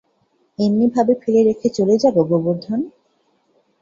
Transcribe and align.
এমনিভাবে 0.59 1.13
ফেলে 1.21 1.41
রেখে 1.43 1.67
চলে 1.77 1.95
যাব 2.03 2.15
গোবর্ধন? 2.29 2.79